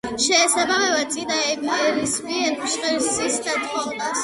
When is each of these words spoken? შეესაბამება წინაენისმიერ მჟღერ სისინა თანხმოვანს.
შეესაბამება 0.27 1.03
წინაენისმიერ 1.15 2.57
მჟღერ 2.65 2.99
სისინა 3.11 3.55
თანხმოვანს. 3.55 4.19